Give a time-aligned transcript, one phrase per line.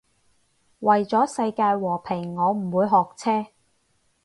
[0.79, 3.51] 為咗世界和平我唔會學車